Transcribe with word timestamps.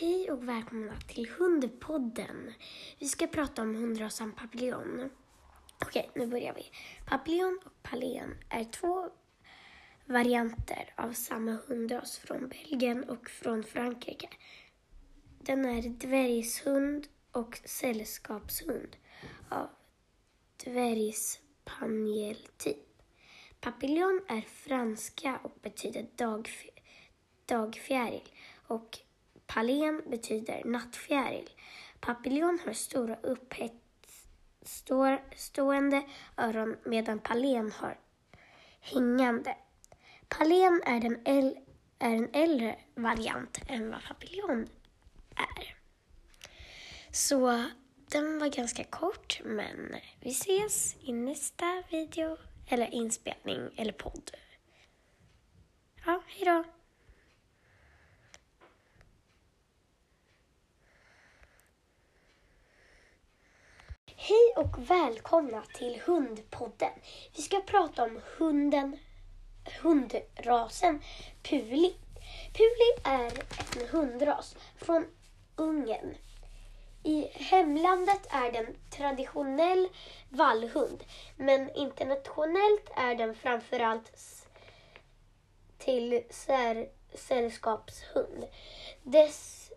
Hej 0.00 0.30
och 0.30 0.48
välkomna 0.48 1.00
till 1.00 1.28
Hundpodden. 1.28 2.52
Vi 2.98 3.08
ska 3.08 3.26
prata 3.26 3.62
om 3.62 3.74
hundrasen 3.74 4.32
papillon. 4.32 5.10
Okej, 5.82 6.10
nu 6.14 6.26
börjar 6.26 6.54
vi. 6.54 6.66
Papillon 7.06 7.60
och 7.64 7.82
palen 7.82 8.36
är 8.48 8.64
två 8.64 9.10
varianter 10.04 10.94
av 10.96 11.12
samma 11.12 11.58
hundras 11.66 12.18
från 12.18 12.48
Belgien 12.48 13.04
och 13.04 13.30
från 13.30 13.64
Frankrike. 13.64 14.28
Den 15.40 15.64
är 15.64 15.82
dvärgshund 15.82 17.06
och 17.32 17.60
sällskapshund 17.64 18.96
av 19.48 19.68
dvärgspanieltyp. 20.64 23.02
Papillon 23.60 24.24
är 24.28 24.40
franska 24.40 25.40
och 25.42 25.58
betyder 25.62 26.06
dagf- 26.16 26.70
dagfjäril 27.46 28.28
och 28.66 28.98
palen 29.48 30.02
betyder 30.10 30.64
nattfjäril. 30.64 31.50
Papillon 32.00 32.58
har 32.64 32.72
stora 32.72 33.16
uppstående 35.22 36.02
öron 36.36 36.76
medan 36.84 37.18
palen 37.18 37.72
har 37.72 37.98
hängande. 38.80 39.56
Palen 40.28 40.82
är, 40.86 41.00
den 41.00 41.16
äl- 41.24 41.58
är 41.98 42.14
en 42.14 42.30
äldre 42.32 42.78
variant 42.94 43.58
än 43.68 43.90
vad 43.90 44.04
papillon 44.04 44.68
är. 45.36 45.76
Så 47.12 47.64
den 48.10 48.38
var 48.38 48.48
ganska 48.48 48.84
kort, 48.84 49.40
men 49.44 49.96
vi 50.20 50.30
ses 50.30 50.96
i 51.00 51.12
nästa 51.12 51.82
video 51.90 52.36
eller 52.66 52.94
inspelning 52.94 53.70
eller 53.76 53.92
podd. 53.92 54.30
Ja, 56.06 56.22
hejdå 56.26 56.52
då! 56.52 56.64
Hej 64.20 64.47
och 64.58 64.90
välkomna 64.90 65.62
till 65.74 66.00
Hundpodden. 66.04 66.92
Vi 67.36 67.42
ska 67.42 67.60
prata 67.60 68.02
om 68.02 68.20
hunden, 68.38 68.98
hundrasen 69.82 71.02
Puli. 71.42 71.94
Puli 72.52 73.02
är 73.04 73.32
en 73.80 73.88
hundras 73.88 74.56
från 74.76 75.06
Ungern. 75.56 76.14
I 77.02 77.22
hemlandet 77.32 78.26
är 78.30 78.52
den 78.52 78.76
traditionell 78.90 79.88
vallhund, 80.28 81.04
men 81.36 81.70
internationellt 81.76 82.90
är 82.96 83.14
den 83.14 83.34
framförallt 83.34 84.12
till 85.78 86.22
sär, 86.30 86.88
sällskapshund. 87.14 88.44
Dess 89.02 89.67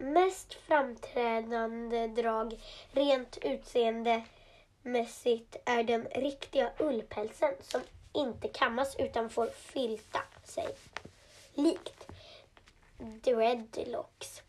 mest 0.00 0.54
framträdande 0.54 2.06
drag 2.06 2.60
rent 2.92 3.38
utseendemässigt 3.42 5.56
är 5.64 5.82
den 5.82 6.04
riktiga 6.04 6.70
ullpälsen 6.78 7.54
som 7.60 7.80
inte 8.12 8.48
kammas 8.48 8.96
utan 8.98 9.30
får 9.30 9.46
filta 9.46 10.20
sig. 10.44 10.68
Likt 11.54 12.06
dreadlocks. 12.98 14.42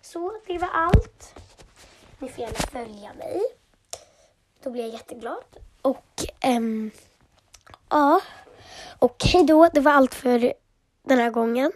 Så 0.00 0.32
det 0.46 0.58
var 0.58 0.68
allt. 0.68 1.34
Ni 2.18 2.28
får 2.28 2.40
gärna 2.40 2.58
följa 2.72 3.14
mig. 3.14 3.40
Då 4.62 4.70
blir 4.70 4.82
jag 4.82 4.92
jätteglad. 4.92 5.44
Och 5.82 6.24
ehm, 6.40 6.90
ja, 7.88 8.20
och 8.98 9.24
hej 9.24 9.44
då. 9.44 9.68
Det 9.72 9.80
var 9.80 9.92
allt 9.92 10.14
för 10.14 10.52
den 11.02 11.18
här 11.18 11.30
gången. 11.30 11.72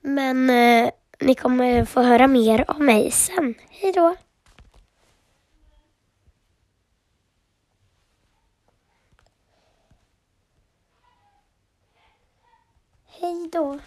Men 0.00 0.50
eh, 0.50 0.90
ni 1.20 1.34
kommer 1.34 1.84
få 1.84 2.02
höra 2.02 2.26
mer 2.26 2.64
av 2.70 2.80
mig 2.80 3.10
sen. 3.10 3.54
Hej 3.70 3.92
då. 3.92 4.16
Hej 13.06 13.48
då. 13.52 13.78